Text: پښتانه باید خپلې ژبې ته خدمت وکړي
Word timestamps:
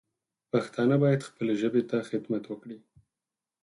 پښتانه 0.51 0.95
باید 1.03 1.27
خپلې 1.29 1.53
ژبې 1.61 1.81
ته 1.89 1.97
خدمت 2.09 2.43
وکړي 2.47 2.77